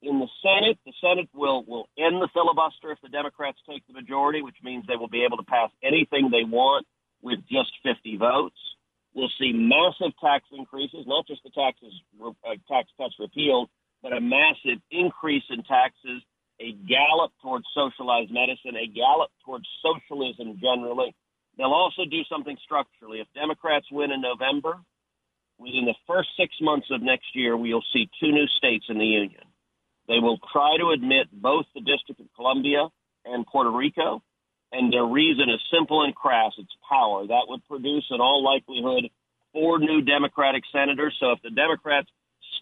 in 0.02 0.20
the 0.20 0.28
Senate, 0.44 0.78
the 0.86 0.94
Senate 1.02 1.30
will 1.34 1.64
will 1.66 1.88
end 1.98 2.22
the 2.22 2.30
filibuster 2.34 2.92
if 2.92 3.00
the 3.02 3.10
Democrats 3.10 3.58
take 3.68 3.86
the 3.88 3.94
majority, 3.94 4.42
which 4.42 4.58
means 4.64 4.86
they 4.88 4.98
will 4.98 5.10
be 5.10 5.24
able 5.24 5.38
to 5.38 5.48
pass 5.48 5.70
anything 5.84 6.30
they 6.32 6.44
want 6.44 6.86
with 7.22 7.40
just 7.50 7.72
50 7.84 8.18
votes. 8.18 8.60
We'll 9.16 9.32
see 9.40 9.54
massive 9.54 10.12
tax 10.20 10.46
increases, 10.52 11.08
not 11.08 11.26
just 11.26 11.42
the 11.44 11.50
taxes 11.50 11.94
uh, 12.22 12.32
tax 12.68 12.90
cuts 13.00 13.16
repealed, 13.18 13.70
but 14.06 14.14
a 14.14 14.22
massive 14.22 14.78
increase 14.92 15.42
in 15.50 15.64
taxes, 15.64 16.22
a 16.62 16.78
gallop 16.86 17.34
towards 17.42 17.66
socialized 17.74 18.30
medicine, 18.30 18.78
a 18.78 18.86
gallop 18.86 19.32
towards 19.44 19.66
socialism 19.82 20.62
generally 20.62 21.16
They'll 21.58 21.74
also 21.74 22.04
do 22.06 22.24
something 22.30 22.58
structurally. 22.64 23.20
If 23.20 23.28
Democrats 23.34 23.88
win 23.92 24.12
in 24.12 24.22
November, 24.22 24.80
within 25.58 25.86
the 25.86 25.96
first 26.08 26.30
six 26.38 26.54
months 26.62 26.88
of 26.92 27.02
next 27.02 27.34
year, 27.34 27.56
we'll 27.56 27.84
see 27.94 28.10
two 28.20 28.32
new 28.32 28.48
states 28.58 28.86
in 28.90 28.98
the 28.98 29.06
Union. 29.06 29.44
They 30.08 30.20
will 30.20 30.38
try 30.52 30.78
to 30.78 30.90
admit 30.90 31.28
both 31.32 31.66
the 31.74 31.82
District 31.82 32.20
of 32.20 32.28
Columbia 32.36 32.90
and 33.24 33.46
Puerto 33.48 33.72
Rico, 33.72 34.22
and 34.72 34.92
their 34.92 35.06
reason 35.06 35.50
is 35.50 35.62
simple 35.74 36.04
and 36.04 36.14
crass 36.14 36.52
it's 36.58 36.76
power. 36.88 37.26
That 37.26 37.46
would 37.48 37.66
produce, 37.68 38.06
in 38.12 38.20
all 38.20 38.44
likelihood, 38.44 39.10
four 39.54 39.80
new 39.80 40.02
Democratic 40.02 40.64
senators. 40.72 41.16
So 41.20 41.32
if 41.32 41.42
the 41.42 41.50
Democrats 41.50 42.10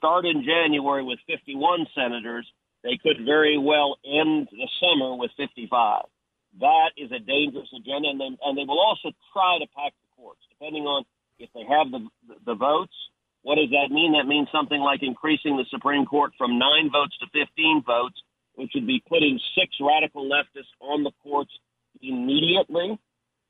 start 0.04 0.26
in 0.26 0.44
January 0.44 1.02
with 1.02 1.20
51 1.28 1.88
senators, 1.96 2.46
they 2.84 3.00
could 3.02 3.24
very 3.24 3.58
well 3.58 3.96
end 4.04 4.50
the 4.52 4.68
summer 4.84 5.16
with 5.16 5.32
55. 5.38 6.04
That 6.60 6.92
is 6.98 7.10
a 7.16 7.24
dangerous 7.24 7.72
agenda, 7.72 8.12
and 8.12 8.20
they, 8.20 8.28
and 8.44 8.58
they 8.58 8.68
will 8.68 8.84
also 8.84 9.16
try 9.32 9.58
to 9.64 9.68
pack 9.72 9.94
the 9.96 10.22
courts, 10.22 10.42
depending 10.52 10.84
on 10.84 11.06
if 11.40 11.50
they 11.56 11.64
have 11.64 11.88
the, 11.90 12.04
the, 12.46 12.54
votes. 12.54 12.94
What 13.44 13.56
does 13.56 13.72
that 13.72 13.96
mean? 13.96 14.12
That 14.20 14.28
means 14.28 14.50
something 14.52 14.80
like 14.80 15.02
increasing 15.04 15.56
the 15.56 15.66
Supreme 15.72 16.06
Court 16.06 16.34
from 16.38 16.60
nine 16.60 16.92
votes 16.92 17.16
to 17.24 17.28
15 17.32 17.84
votes, 17.88 18.20
which 18.56 18.72
would 18.76 18.86
be 18.86 19.02
putting 19.08 19.40
six 19.56 19.72
radical 19.80 20.30
leftists 20.30 20.76
on 20.82 21.04
the 21.04 21.12
courts 21.24 21.52
immediately. 22.02 23.00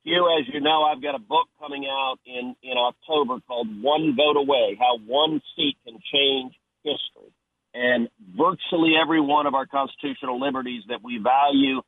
Here, 0.04 0.22
as 0.38 0.46
you 0.52 0.60
know, 0.60 0.82
I've 0.82 1.02
got 1.02 1.14
a 1.14 1.18
book 1.18 1.48
coming 1.58 1.86
out 1.90 2.16
in, 2.26 2.54
in 2.62 2.76
October 2.76 3.40
called 3.48 3.68
One 3.82 4.14
Vote 4.14 4.36
Away 4.36 4.76
How 4.78 4.98
One 4.98 5.40
Seat 5.56 5.76
Can 5.86 5.98
Change 6.12 6.52
History. 6.82 7.32
And 7.72 8.10
virtually 8.36 8.92
every 9.00 9.20
one 9.20 9.46
of 9.46 9.54
our 9.54 9.64
constitutional 9.64 10.38
liberties 10.38 10.82
that 10.88 11.00
we 11.02 11.18
value 11.18 11.78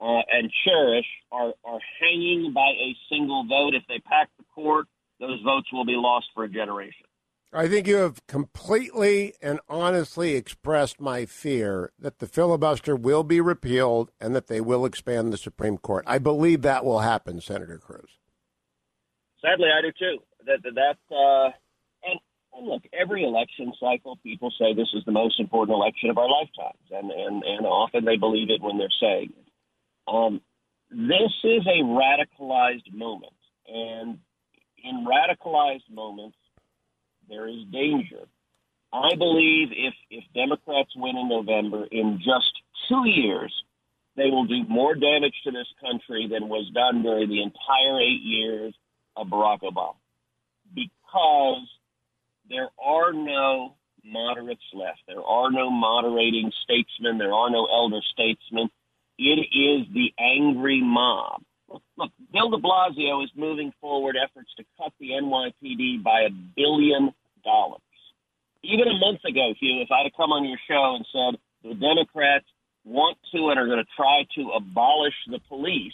uh, 0.00 0.22
and 0.30 0.50
cherish 0.64 1.06
are, 1.32 1.52
are 1.64 1.80
hanging 2.00 2.52
by 2.54 2.70
a 2.78 2.96
single 3.10 3.44
vote. 3.44 3.74
If 3.74 3.82
they 3.88 3.98
pack 3.98 4.30
the 4.38 4.44
court, 4.54 4.86
those 5.18 5.40
votes 5.42 5.66
will 5.72 5.84
be 5.84 5.96
lost 5.96 6.26
for 6.32 6.44
a 6.44 6.48
generation. 6.48 7.06
I 7.54 7.68
think 7.68 7.86
you 7.86 7.96
have 7.96 8.26
completely 8.26 9.34
and 9.40 9.60
honestly 9.68 10.34
expressed 10.34 11.00
my 11.00 11.24
fear 11.24 11.92
that 11.98 12.18
the 12.18 12.26
filibuster 12.26 12.96
will 12.96 13.22
be 13.22 13.40
repealed 13.40 14.10
and 14.20 14.34
that 14.34 14.48
they 14.48 14.60
will 14.60 14.84
expand 14.84 15.32
the 15.32 15.36
Supreme 15.36 15.78
Court. 15.78 16.04
I 16.06 16.18
believe 16.18 16.62
that 16.62 16.84
will 16.84 17.00
happen, 17.00 17.40
Senator 17.40 17.78
Cruz. 17.78 18.18
Sadly, 19.40 19.68
I 19.76 19.82
do 19.82 19.92
too. 19.98 20.18
That 20.46 20.62
that 20.74 21.14
uh, 21.14 21.50
and 22.02 22.20
And 22.56 22.66
look, 22.66 22.82
every 22.92 23.24
election 23.24 23.72
cycle, 23.78 24.16
people 24.22 24.52
say 24.58 24.74
this 24.74 24.92
is 24.94 25.04
the 25.04 25.12
most 25.12 25.40
important 25.40 25.74
election 25.76 26.10
of 26.10 26.18
our 26.18 26.28
lifetimes, 26.28 26.84
and 26.90 27.10
and 27.10 27.42
and 27.44 27.66
often 27.66 28.04
they 28.04 28.16
believe 28.16 28.50
it 28.50 28.62
when 28.62 28.78
they're 28.78 28.88
saying 29.00 29.32
it. 29.36 29.48
Um, 30.06 30.40
this 30.90 31.32
is 31.44 31.66
a 31.66 31.82
radicalized 31.82 32.92
moment, 32.92 33.32
and 33.66 34.18
in 34.82 35.06
radicalized 35.06 35.90
moments, 35.90 36.36
there 37.28 37.48
is 37.48 37.64
danger. 37.72 38.26
I 38.92 39.16
believe 39.16 39.68
if 39.72 39.94
if 40.10 40.24
Democrats 40.34 40.90
win 40.96 41.16
in 41.16 41.28
November, 41.28 41.86
in 41.90 42.18
just 42.18 42.52
two 42.88 43.08
years, 43.08 43.52
they 44.16 44.30
will 44.30 44.46
do 44.46 44.64
more 44.68 44.94
damage 44.94 45.34
to 45.44 45.50
this 45.50 45.66
country 45.80 46.28
than 46.30 46.48
was 46.48 46.70
done 46.74 47.02
during 47.02 47.28
the 47.28 47.42
entire 47.42 48.00
eight 48.00 48.22
years 48.22 48.74
of 49.16 49.28
Barack 49.28 49.62
Obama, 49.62 49.96
because 50.74 51.66
there 52.48 52.68
are 52.78 53.12
no 53.12 53.74
moderates 54.04 54.62
left. 54.72 55.00
There 55.08 55.22
are 55.22 55.50
no 55.50 55.70
moderating 55.70 56.52
statesmen. 56.62 57.18
There 57.18 57.32
are 57.32 57.50
no 57.50 57.66
elder 57.66 58.00
statesmen. 58.12 58.68
It 59.18 59.40
is 59.40 59.86
the 59.92 60.12
angry 60.18 60.82
mob. 60.82 61.42
Look, 61.96 62.12
Bill 62.32 62.50
de 62.50 62.58
Blasio 62.58 63.22
is 63.24 63.30
moving 63.36 63.72
forward 63.80 64.16
efforts 64.22 64.50
to 64.56 64.64
cut 64.78 64.92
the 65.00 65.10
NYPD 65.10 66.02
by 66.02 66.22
a 66.22 66.30
billion 66.30 67.14
dollars. 67.44 67.80
Even 68.62 68.88
a 68.88 68.98
month 68.98 69.24
ago, 69.24 69.52
Hugh, 69.60 69.82
if 69.82 69.90
I'd 69.90 70.04
have 70.04 70.16
come 70.16 70.32
on 70.32 70.44
your 70.44 70.58
show 70.68 70.96
and 70.96 71.06
said 71.12 71.40
the 71.62 71.74
Democrats 71.74 72.46
want 72.84 73.18
to 73.32 73.48
and 73.50 73.58
are 73.58 73.66
going 73.66 73.78
to 73.78 73.90
try 73.96 74.26
to 74.36 74.50
abolish 74.56 75.14
the 75.26 75.38
police, 75.48 75.92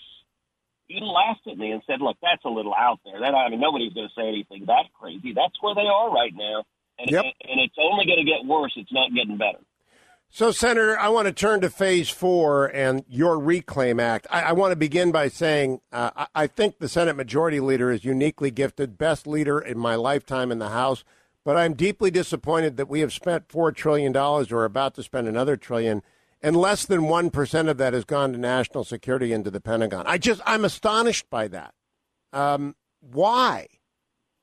you'd 0.88 1.02
laughed 1.02 1.46
at 1.46 1.58
me 1.58 1.70
and 1.72 1.82
said, 1.87 2.00
"Look, 2.00 2.16
that's 2.22 2.44
a 2.44 2.49
little 2.49 2.75
out 2.75 3.00
there. 3.04 3.20
That 3.20 3.34
I 3.34 3.49
mean, 3.49 3.60
nobody's 3.60 3.92
going 3.92 4.08
to 4.08 4.14
say 4.14 4.28
anything 4.28 4.66
that 4.66 4.92
crazy. 4.99 5.32
That's 5.32 5.54
where 5.60 5.75
they 5.75 5.87
are 5.87 6.10
right 6.10 6.34
now, 6.34 6.64
and 6.99 7.10
Yep. 7.10 7.25
and 7.25 7.60
it's 7.60 7.76
only 7.78 8.06
going 8.06 8.18
to 8.18 8.25
get 8.25 8.44
worse. 8.44 8.72
It's 8.76 8.92
not 8.92 9.14
getting 9.14 9.37
better." 9.37 9.60
So, 10.32 10.52
Senator, 10.52 10.96
I 10.96 11.08
want 11.08 11.26
to 11.26 11.32
turn 11.32 11.60
to 11.62 11.68
Phase 11.68 12.08
Four 12.08 12.66
and 12.66 13.04
your 13.08 13.37
Reclaim 13.37 13.99
Act. 13.99 14.28
I, 14.30 14.42
I 14.42 14.52
want 14.52 14.70
to 14.70 14.76
begin 14.76 15.10
by 15.10 15.26
saying 15.26 15.80
uh, 15.90 16.12
I, 16.14 16.26
I 16.37 16.46
think 16.46 16.78
the 16.78 16.88
Senate 16.88 17.16
Majority 17.16 17.58
Leader 17.58 17.90
is 17.90 18.04
uniquely 18.04 18.52
gifted, 18.52 18.96
best 18.96 19.26
leader 19.26 19.58
in 19.58 19.76
my 19.76 19.96
lifetime 19.96 20.52
in 20.52 20.60
the 20.60 20.68
House. 20.68 21.02
But 21.44 21.56
I'm 21.56 21.75
deeply 21.75 22.12
disappointed 22.12 22.76
that 22.76 22.88
we 22.88 23.00
have 23.00 23.12
spent 23.12 23.50
four 23.50 23.72
trillion 23.72 24.12
dollars, 24.12 24.52
or 24.52 24.64
about 24.64 24.94
to 24.94 25.02
spend 25.02 25.26
another 25.26 25.56
trillion, 25.56 26.00
and 26.40 26.54
less 26.54 26.87
than 26.87 27.08
one 27.08 27.30
percent 27.30 27.68
of 27.68 27.76
that 27.78 27.92
has 27.92 28.04
gone 28.04 28.30
to 28.32 28.38
national 28.38 28.84
security 28.84 29.32
into 29.32 29.50
the 29.50 29.60
Pentagon. 29.60 30.06
I 30.06 30.16
just 30.16 30.40
I'm 30.46 30.64
astonished 30.64 31.28
by 31.28 31.49
that. 31.49 31.75
Um, 32.32 32.76
why, 33.00 33.66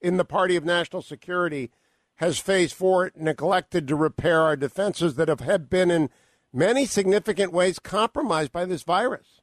in 0.01 0.17
the 0.17 0.25
party 0.25 0.57
of 0.57 0.65
national 0.65 1.01
security, 1.01 1.71
has 2.17 2.39
Phase 2.39 2.73
Four 2.73 3.11
neglected 3.15 3.87
to 3.87 3.95
repair 3.95 4.41
our 4.41 4.55
defenses 4.55 5.15
that 5.15 5.27
have, 5.27 5.39
have 5.39 5.69
been 5.69 5.89
in 5.89 6.09
many 6.53 6.85
significant 6.85 7.51
ways 7.51 7.79
compromised 7.79 8.51
by 8.51 8.65
this 8.65 8.83
virus? 8.83 9.41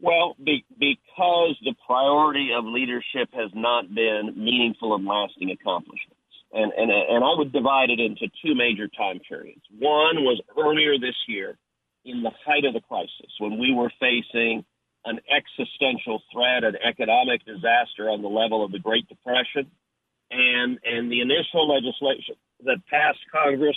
Well, 0.00 0.34
be, 0.42 0.64
because 0.78 1.56
the 1.62 1.74
priority 1.86 2.50
of 2.56 2.64
leadership 2.64 3.28
has 3.32 3.50
not 3.54 3.94
been 3.94 4.32
meaningful 4.36 4.94
and 4.94 5.04
lasting 5.04 5.50
accomplishments. 5.50 6.16
And, 6.52 6.72
and, 6.72 6.90
and 6.90 7.22
I 7.22 7.36
would 7.36 7.52
divide 7.52 7.90
it 7.90 8.00
into 8.00 8.26
two 8.42 8.54
major 8.54 8.88
time 8.88 9.20
periods. 9.28 9.60
One 9.78 10.24
was 10.24 10.40
earlier 10.58 10.98
this 10.98 11.14
year, 11.28 11.56
in 12.04 12.22
the 12.22 12.32
height 12.46 12.64
of 12.64 12.72
the 12.72 12.80
crisis, 12.80 13.30
when 13.38 13.58
we 13.58 13.74
were 13.74 13.92
facing 14.00 14.64
an 15.04 15.20
existential 15.30 16.22
threat, 16.32 16.64
an 16.64 16.76
economic 16.82 17.44
disaster 17.44 18.08
on 18.08 18.22
the 18.22 18.28
level 18.28 18.64
of 18.64 18.72
the 18.72 18.78
Great 18.78 19.06
Depression, 19.08 19.70
and, 20.30 20.78
and 20.84 21.10
the 21.10 21.20
initial 21.20 21.68
legislation 21.68 22.36
that 22.64 22.78
passed 22.88 23.20
Congress 23.32 23.76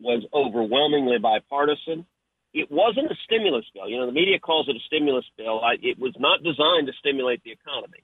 was 0.00 0.24
overwhelmingly 0.32 1.18
bipartisan 1.18 2.06
it 2.52 2.70
wasn't 2.70 3.10
a 3.10 3.14
stimulus 3.24 3.64
bill. 3.72 3.88
You 3.88 3.98
know, 3.98 4.06
the 4.06 4.12
media 4.12 4.38
calls 4.38 4.68
it 4.68 4.76
a 4.76 4.80
stimulus 4.86 5.24
bill. 5.36 5.60
I, 5.60 5.74
it 5.82 5.98
was 5.98 6.14
not 6.18 6.42
designed 6.42 6.86
to 6.88 6.92
stimulate 6.98 7.42
the 7.44 7.52
economy. 7.52 8.02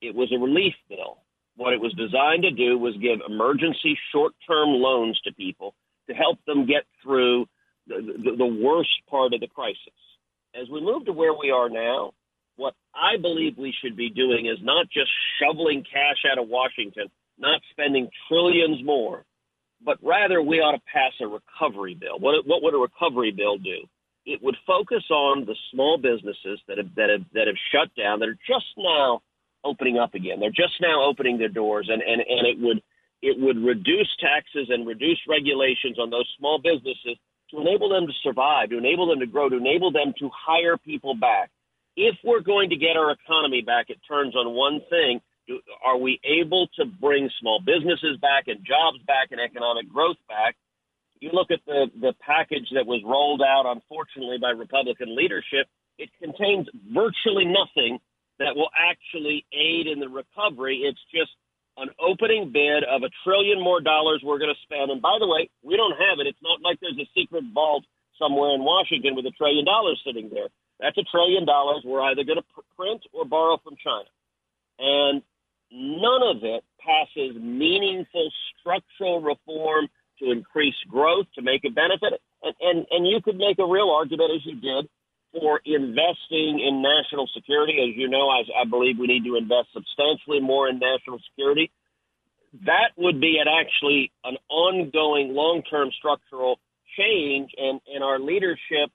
It 0.00 0.14
was 0.14 0.32
a 0.32 0.38
relief 0.38 0.74
bill. 0.88 1.18
What 1.56 1.72
it 1.72 1.80
was 1.80 1.92
designed 1.94 2.42
to 2.44 2.50
do 2.50 2.78
was 2.78 2.94
give 2.96 3.20
emergency 3.26 3.98
short-term 4.12 4.70
loans 4.70 5.20
to 5.24 5.32
people 5.32 5.74
to 6.08 6.14
help 6.14 6.38
them 6.46 6.66
get 6.66 6.84
through 7.02 7.46
the, 7.86 7.96
the, 8.24 8.36
the 8.36 8.46
worst 8.46 8.90
part 9.10 9.34
of 9.34 9.40
the 9.40 9.48
crisis. 9.48 9.78
As 10.54 10.68
we 10.70 10.80
move 10.80 11.04
to 11.06 11.12
where 11.12 11.34
we 11.34 11.50
are 11.50 11.68
now, 11.68 12.12
what 12.56 12.74
I 12.94 13.20
believe 13.20 13.56
we 13.56 13.74
should 13.82 13.96
be 13.96 14.10
doing 14.10 14.46
is 14.46 14.58
not 14.62 14.86
just 14.90 15.10
shoveling 15.40 15.84
cash 15.84 16.24
out 16.30 16.38
of 16.38 16.48
Washington, 16.48 17.08
not 17.38 17.60
spending 17.70 18.08
trillions 18.28 18.84
more, 18.84 19.24
but 19.84 19.98
rather 20.02 20.42
we 20.42 20.58
ought 20.58 20.72
to 20.72 20.82
pass 20.92 21.12
a 21.20 21.26
recovery 21.26 21.94
bill. 21.94 22.18
What, 22.18 22.46
what 22.46 22.62
would 22.62 22.74
a 22.74 22.78
recovery 22.78 23.32
bill 23.32 23.58
do? 23.58 23.86
It 24.24 24.42
would 24.42 24.56
focus 24.66 25.02
on 25.10 25.46
the 25.46 25.56
small 25.72 25.98
businesses 25.98 26.60
that 26.68 26.78
have, 26.78 26.94
that 26.94 27.10
have 27.10 27.26
that 27.34 27.48
have 27.48 27.56
shut 27.72 27.92
down, 27.96 28.20
that 28.20 28.28
are 28.28 28.38
just 28.46 28.70
now 28.78 29.20
opening 29.64 29.98
up 29.98 30.14
again. 30.14 30.38
They're 30.38 30.50
just 30.50 30.80
now 30.80 31.02
opening 31.02 31.38
their 31.38 31.48
doors, 31.48 31.88
and, 31.90 32.02
and, 32.02 32.20
and 32.20 32.46
it 32.46 32.58
would 32.60 32.82
it 33.20 33.38
would 33.40 33.56
reduce 33.58 34.08
taxes 34.20 34.68
and 34.68 34.86
reduce 34.86 35.18
regulations 35.28 35.98
on 35.98 36.10
those 36.10 36.28
small 36.38 36.58
businesses 36.58 37.16
to 37.50 37.60
enable 37.60 37.88
them 37.88 38.06
to 38.06 38.12
survive, 38.22 38.70
to 38.70 38.78
enable 38.78 39.08
them 39.08 39.20
to 39.20 39.26
grow, 39.26 39.48
to 39.48 39.56
enable 39.56 39.90
them 39.90 40.12
to 40.18 40.30
hire 40.34 40.76
people 40.76 41.14
back. 41.14 41.50
If 41.96 42.16
we're 42.24 42.40
going 42.40 42.70
to 42.70 42.76
get 42.76 42.96
our 42.96 43.10
economy 43.10 43.62
back, 43.62 43.86
it 43.88 43.98
turns 44.08 44.34
on 44.34 44.54
one 44.54 44.80
thing 44.88 45.20
do, 45.46 45.60
are 45.84 45.98
we 45.98 46.20
able 46.24 46.68
to 46.78 46.86
bring 46.86 47.28
small 47.40 47.60
businesses 47.60 48.16
back 48.20 48.46
and 48.46 48.64
jobs 48.64 49.02
back 49.06 49.30
and 49.30 49.40
economic 49.40 49.88
growth 49.88 50.20
back? 50.28 50.56
You 51.20 51.30
look 51.32 51.50
at 51.50 51.60
the, 51.66 51.86
the 52.00 52.14
package 52.20 52.66
that 52.74 52.86
was 52.86 53.02
rolled 53.04 53.42
out, 53.42 53.66
unfortunately, 53.66 54.38
by 54.40 54.50
Republican 54.50 55.14
leadership, 55.14 55.66
it 55.98 56.10
contains 56.18 56.66
virtually 56.90 57.46
nothing 57.46 57.98
that 58.38 58.56
will 58.56 58.70
actually 58.74 59.46
aid 59.52 59.86
in 59.86 60.00
the 60.00 60.08
recovery. 60.08 60.82
It's 60.82 61.02
just 61.14 61.30
an 61.76 61.88
opening 62.02 62.50
bid 62.50 62.82
of 62.84 63.02
a 63.02 63.10
trillion 63.22 63.62
more 63.62 63.80
dollars 63.80 64.20
we're 64.24 64.38
going 64.38 64.52
to 64.52 64.62
spend. 64.66 64.90
And 64.90 65.00
by 65.00 65.16
the 65.20 65.28
way, 65.28 65.48
we 65.62 65.76
don't 65.76 65.94
have 65.94 66.18
it. 66.18 66.26
It's 66.26 66.42
not 66.42 66.58
like 66.62 66.78
there's 66.80 66.98
a 66.98 67.08
secret 67.14 67.44
vault 67.54 67.84
somewhere 68.18 68.54
in 68.54 68.62
Washington 68.62 69.14
with 69.14 69.26
a 69.26 69.34
trillion 69.38 69.64
dollars 69.64 70.02
sitting 70.04 70.28
there. 70.28 70.50
That's 70.82 70.98
a 70.98 71.04
trillion 71.04 71.46
dollars 71.46 71.82
we're 71.84 72.02
either 72.02 72.24
going 72.24 72.38
to 72.38 72.62
print 72.76 73.02
or 73.12 73.24
borrow 73.24 73.56
from 73.62 73.76
China. 73.82 74.10
And 74.80 75.22
none 75.70 76.22
of 76.22 76.42
it 76.42 76.64
passes 76.82 77.40
meaningful 77.40 78.30
structural 78.58 79.22
reform 79.22 79.88
to 80.18 80.32
increase 80.32 80.74
growth, 80.90 81.26
to 81.36 81.42
make 81.42 81.64
a 81.64 81.70
benefit. 81.70 82.20
And, 82.42 82.54
and, 82.60 82.86
and 82.90 83.06
you 83.06 83.22
could 83.22 83.36
make 83.36 83.60
a 83.60 83.66
real 83.66 83.90
argument, 83.90 84.32
as 84.34 84.44
you 84.44 84.60
did, 84.60 84.88
for 85.32 85.60
investing 85.64 86.58
in 86.60 86.82
national 86.82 87.28
security. 87.32 87.78
As 87.78 87.96
you 87.96 88.08
know, 88.08 88.28
I, 88.28 88.42
I 88.60 88.64
believe 88.68 88.98
we 88.98 89.06
need 89.06 89.24
to 89.24 89.36
invest 89.36 89.68
substantially 89.72 90.40
more 90.40 90.68
in 90.68 90.80
national 90.80 91.20
security. 91.30 91.70
That 92.66 92.90
would 92.98 93.20
be 93.20 93.38
an 93.38 93.46
actually 93.48 94.12
an 94.24 94.36
ongoing 94.50 95.32
long 95.32 95.62
term 95.62 95.90
structural 95.96 96.58
change, 96.98 97.52
and, 97.56 97.80
and 97.94 98.04
our 98.04 98.18
leadership, 98.18 98.90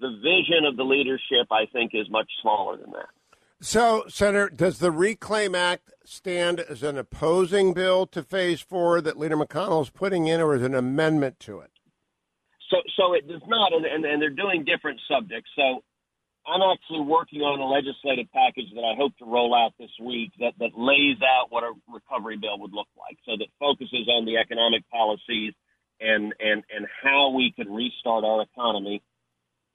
the 0.00 0.10
vision 0.22 0.64
of 0.66 0.76
the 0.76 0.84
leadership, 0.84 1.46
I 1.50 1.66
think, 1.72 1.92
is 1.94 2.08
much 2.10 2.30
smaller 2.42 2.76
than 2.76 2.90
that. 2.92 3.08
So, 3.60 4.04
Senator, 4.08 4.50
does 4.50 4.78
the 4.78 4.90
Reclaim 4.90 5.54
Act 5.54 5.92
stand 6.04 6.60
as 6.60 6.82
an 6.82 6.98
opposing 6.98 7.72
bill 7.72 8.06
to 8.08 8.22
Phase 8.22 8.60
Four 8.60 9.00
that 9.00 9.18
Leader 9.18 9.36
McConnell 9.36 9.82
is 9.82 9.90
putting 9.90 10.26
in, 10.26 10.40
or 10.40 10.54
as 10.54 10.62
an 10.62 10.74
amendment 10.74 11.40
to 11.40 11.60
it? 11.60 11.70
So, 12.70 12.76
so 12.96 13.14
it 13.14 13.26
does 13.26 13.42
not, 13.46 13.72
and, 13.72 13.86
and, 13.86 14.04
and 14.04 14.20
they're 14.20 14.28
doing 14.30 14.64
different 14.64 15.00
subjects. 15.08 15.50
So, 15.56 15.82
I'm 16.46 16.62
actually 16.62 17.02
working 17.02 17.42
on 17.42 17.58
a 17.58 17.66
legislative 17.66 18.30
package 18.30 18.70
that 18.74 18.86
I 18.86 18.94
hope 18.94 19.16
to 19.18 19.26
roll 19.26 19.52
out 19.52 19.74
this 19.78 19.90
week 20.00 20.30
that, 20.38 20.54
that 20.60 20.78
lays 20.78 21.18
out 21.18 21.50
what 21.50 21.64
a 21.64 21.74
recovery 21.90 22.38
bill 22.38 22.58
would 22.60 22.72
look 22.72 22.86
like. 22.96 23.18
So 23.26 23.34
that 23.36 23.50
focuses 23.58 24.06
on 24.06 24.24
the 24.24 24.38
economic 24.38 24.88
policies 24.88 25.54
and, 26.00 26.32
and, 26.38 26.62
and 26.70 26.86
how 27.02 27.30
we 27.30 27.50
can 27.50 27.72
restart 27.74 28.22
our 28.22 28.42
economy. 28.42 29.02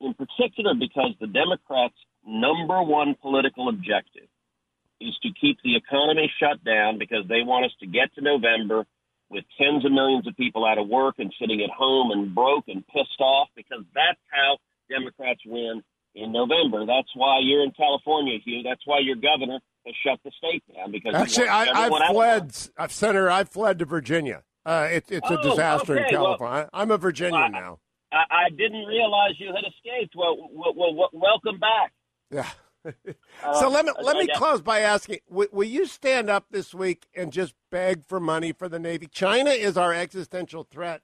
In 0.02 0.14
particular, 0.16 0.74
because 0.74 1.12
the 1.20 1.28
Democrats' 1.28 1.94
number 2.26 2.82
one 2.82 3.16
political 3.22 3.70
objective 3.70 4.28
is 5.00 5.16
to 5.24 5.30
keep 5.40 5.58
the 5.64 5.76
economy 5.76 6.32
shut 6.40 6.64
down 6.64 6.98
because 7.00 7.26
they 7.28 7.42
want 7.44 7.66
us 7.66 7.72
to 7.80 7.88
get 7.88 8.14
to 8.16 8.22
November 8.22 8.86
with 9.30 9.44
tens 9.60 9.86
of 9.86 9.92
millions 9.92 10.28
of 10.28 10.36
people 10.36 10.66
out 10.66 10.78
of 10.78 10.88
work 10.88 11.16
and 11.20 11.34
sitting 11.40 11.62
at 11.62 11.70
home 11.70 12.12
and 12.12 12.36
broke 12.36 12.66
and 12.68 12.86
pissed 12.88 13.20
off 13.20 13.48
because 13.56 13.84
that's 13.96 14.20
how 14.32 14.58
Democrats 14.90 15.40
win 15.46 15.82
in 16.16 16.32
November. 16.32 16.86
That's 16.86 17.08
why 17.16 17.40
you're 17.42 17.64
in 17.64 17.72
California, 17.72 18.38
Hugh. 18.44 18.62
That's 18.64 18.82
why 18.86 19.00
your 19.00 19.16
governor 19.16 19.60
has 19.86 19.96
shut 20.06 20.20
the 20.26 20.32
state 20.38 20.64
down 20.76 20.92
because 20.92 21.16
Actually, 21.16 21.48
I, 21.48 21.86
I've 21.86 22.12
fled, 22.12 22.54
I've, 22.78 22.92
Senator. 22.92 23.30
I've 23.32 23.50
fled 23.50 23.80
to 23.80 23.86
Virginia. 23.86 24.44
Uh, 24.66 24.88
it, 24.92 25.06
it's 25.10 25.30
a 25.32 25.40
Oh, 25.40 25.44
disaster 25.50 25.96
in 25.98 26.04
okay, 26.06 26.16
well- 26.18 26.26
California. 26.38 26.70
I, 26.74 26.82
I'm 26.82 26.92
a 26.92 26.98
Virginian 26.98 27.40
Well, 27.42 27.50
now. 27.52 27.80
I, 28.12 28.46
I 28.46 28.50
didn't 28.50 28.86
realize 28.86 29.32
you 29.38 29.48
had 29.48 29.64
escaped. 29.66 30.16
Well, 30.16 30.36
well, 30.52 30.74
well, 30.76 31.10
welcome 31.14 31.60
back. 31.60 31.94
Yeah. 32.30 32.50
Uh, 33.44 33.60
so 33.60 33.70
let 33.70 33.86
me 33.86 33.92
let 34.02 34.18
me 34.18 34.28
close 34.36 34.60
by 34.60 34.80
asking: 34.80 35.20
will, 35.30 35.48
will, 35.52 35.68
you 35.68 35.86
stand 35.86 36.32
up 36.32 36.46
this 36.50 36.74
week 36.74 37.06
and 37.16 37.32
just 37.32 37.54
beg 37.70 38.04
for 38.04 38.20
money 38.20 38.52
for 38.54 38.68
the 38.68 38.80
Navy? 38.80 39.08
China 39.08 39.52
is 39.52 39.78
our 39.78 39.94
existential 39.94 40.64
threat, 40.64 41.02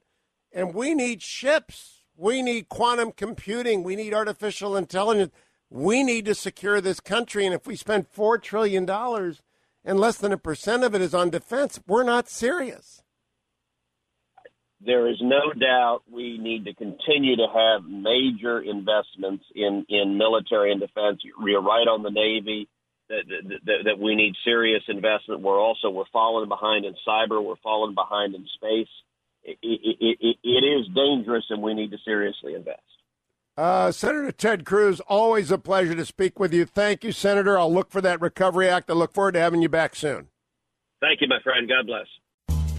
and 0.52 0.74
we 0.74 0.96
need 0.96 1.22
ships. 1.22 2.02
We 2.16 2.42
need 2.42 2.70
quantum 2.70 3.12
computing. 3.12 3.84
We 3.84 3.96
need 3.96 4.12
artificial 4.12 4.76
intelligence. 4.76 5.32
We 5.70 6.02
need 6.02 6.26
to 6.26 6.34
secure 6.34 6.82
this 6.82 7.00
country. 7.00 7.46
And 7.46 7.54
if 7.54 7.68
we 7.68 7.76
spend 7.76 8.08
four 8.08 8.40
trillion 8.40 8.86
dollars 8.86 9.44
and 9.86 10.00
less 10.00 10.18
than 10.18 10.32
a 10.32 10.38
percent 10.38 10.84
of 10.84 10.96
it 10.96 11.02
is 11.02 11.14
on 11.14 11.30
defense, 11.30 11.80
we're 11.86 12.02
not 12.02 12.28
serious 12.28 13.04
there 14.86 15.10
is 15.10 15.18
no 15.22 15.54
doubt 15.54 16.02
we 16.12 16.38
need 16.38 16.66
to 16.66 16.74
continue 16.74 17.36
to 17.36 17.48
have 17.54 17.90
major 17.90 18.60
investments 18.60 19.46
in, 19.56 19.86
in 19.90 20.18
military 20.18 20.72
and 20.72 20.80
defense. 20.80 21.22
You're 21.24 21.62
right 21.62 21.88
on 21.88 22.04
the 22.04 22.12
Navy 22.12 22.70
that, 23.10 23.24
that, 23.66 23.76
that 23.86 24.00
we 24.00 24.16
need 24.16 24.34
serious 24.44 24.84
investment. 24.88 25.42
We're 25.42 25.60
also 25.60 25.90
we're 25.90 26.04
falling 26.14 26.50
behind 26.50 26.86
in 26.86 26.94
cyber. 27.08 27.44
We're 27.44 27.56
falling 27.64 27.96
behind 27.96 28.36
in 28.36 28.46
space. 28.56 28.90
It, 29.44 29.58
it, 29.62 30.18
it, 30.20 30.38
it 30.44 30.66
is 30.66 30.88
dangerous, 30.94 31.46
and 31.50 31.62
we 31.62 31.74
need 31.74 31.92
to 31.92 31.98
seriously 32.04 32.54
invest. 32.54 32.82
Uh, 33.56 33.92
Senator 33.92 34.32
Ted 34.32 34.66
Cruz, 34.66 35.00
always 35.08 35.50
a 35.50 35.58
pleasure 35.58 35.96
to 35.96 36.06
speak 36.06 36.40
with 36.40 36.54
you. 36.54 36.66
Thank 36.66 37.04
you, 37.04 37.12
Senator. 37.12 37.58
I'll 37.58 37.74
look 37.74 37.90
for 37.90 38.02
that 38.02 38.22
Recovery 38.22 38.70
Act. 38.70 38.92
I 38.92 38.94
look 38.94 39.14
forward 39.14 39.32
to 39.34 39.40
having 39.40 39.64
you 39.64 39.70
back 39.70 39.96
soon. 39.96 40.28
Thank 41.00 41.22
you, 41.22 41.28
my 41.28 41.40
friend. 41.44 41.68
God 41.68 41.88
bless. 41.88 42.06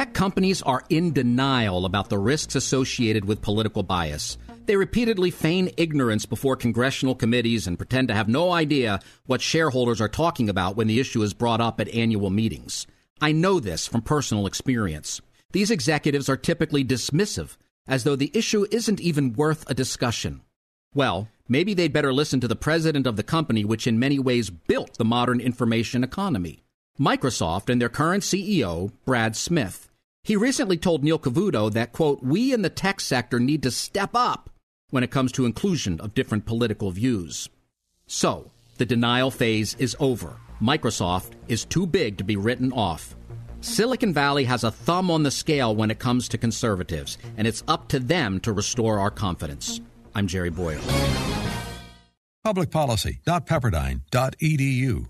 Tech 0.00 0.14
companies 0.14 0.62
are 0.62 0.82
in 0.88 1.12
denial 1.12 1.84
about 1.84 2.08
the 2.08 2.16
risks 2.16 2.54
associated 2.54 3.26
with 3.26 3.42
political 3.42 3.82
bias. 3.82 4.38
They 4.64 4.76
repeatedly 4.76 5.30
feign 5.30 5.72
ignorance 5.76 6.24
before 6.24 6.56
congressional 6.56 7.14
committees 7.14 7.66
and 7.66 7.76
pretend 7.76 8.08
to 8.08 8.14
have 8.14 8.26
no 8.26 8.50
idea 8.50 9.00
what 9.26 9.42
shareholders 9.42 10.00
are 10.00 10.08
talking 10.08 10.48
about 10.48 10.74
when 10.74 10.86
the 10.86 11.00
issue 11.00 11.20
is 11.20 11.34
brought 11.34 11.60
up 11.60 11.82
at 11.82 11.90
annual 11.90 12.30
meetings. 12.30 12.86
I 13.20 13.32
know 13.32 13.60
this 13.60 13.86
from 13.86 14.00
personal 14.00 14.46
experience. 14.46 15.20
These 15.52 15.70
executives 15.70 16.30
are 16.30 16.36
typically 16.38 16.82
dismissive, 16.82 17.58
as 17.86 18.04
though 18.04 18.16
the 18.16 18.30
issue 18.32 18.64
isn't 18.70 19.02
even 19.02 19.34
worth 19.34 19.68
a 19.68 19.74
discussion. 19.74 20.40
Well, 20.94 21.28
maybe 21.46 21.74
they'd 21.74 21.92
better 21.92 22.14
listen 22.14 22.40
to 22.40 22.48
the 22.48 22.56
president 22.56 23.06
of 23.06 23.16
the 23.16 23.22
company 23.22 23.66
which 23.66 23.86
in 23.86 23.98
many 23.98 24.18
ways 24.18 24.48
built 24.48 24.96
the 24.96 25.04
modern 25.04 25.40
information 25.40 26.02
economy. 26.02 26.64
Microsoft 26.98 27.68
and 27.68 27.82
their 27.82 27.90
current 27.90 28.22
CEO, 28.22 28.92
Brad 29.04 29.36
Smith. 29.36 29.89
He 30.22 30.36
recently 30.36 30.76
told 30.76 31.02
Neil 31.02 31.18
Cavuto 31.18 31.72
that, 31.72 31.92
quote, 31.92 32.22
we 32.22 32.52
in 32.52 32.62
the 32.62 32.70
tech 32.70 33.00
sector 33.00 33.40
need 33.40 33.62
to 33.62 33.70
step 33.70 34.10
up 34.14 34.50
when 34.90 35.02
it 35.02 35.10
comes 35.10 35.32
to 35.32 35.46
inclusion 35.46 35.98
of 36.00 36.14
different 36.14 36.44
political 36.44 36.90
views. 36.90 37.48
So, 38.06 38.50
the 38.76 38.86
denial 38.86 39.30
phase 39.30 39.74
is 39.78 39.96
over. 39.98 40.36
Microsoft 40.60 41.32
is 41.48 41.64
too 41.64 41.86
big 41.86 42.18
to 42.18 42.24
be 42.24 42.36
written 42.36 42.72
off. 42.72 43.16
Silicon 43.62 44.12
Valley 44.12 44.44
has 44.44 44.64
a 44.64 44.70
thumb 44.70 45.10
on 45.10 45.22
the 45.22 45.30
scale 45.30 45.74
when 45.74 45.90
it 45.90 45.98
comes 45.98 46.28
to 46.28 46.38
conservatives, 46.38 47.18
and 47.36 47.46
it's 47.46 47.62
up 47.68 47.88
to 47.88 47.98
them 47.98 48.40
to 48.40 48.52
restore 48.52 48.98
our 48.98 49.10
confidence. 49.10 49.80
I'm 50.14 50.26
Jerry 50.26 50.50
Bowyer. 50.50 50.80
Publicpolicy.pepperdine.edu 52.44 55.06